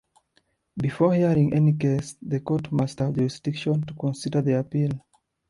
[0.77, 5.05] Before hearing any case, the Court must have jurisdiction to consider the appeal.